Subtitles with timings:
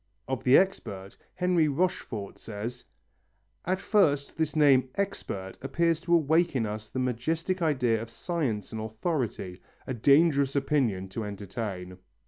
[0.27, 2.85] Of the expert, Henry Rochefort says:
[3.65, 8.71] "At first this name expert appears to awake in us the majestic idea of science
[8.71, 9.61] and authority.
[9.85, 11.99] A dangerous opinion to entertain."